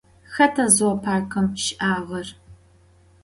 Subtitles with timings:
[0.33, 2.27] Xeta zooparkım şı'ağer?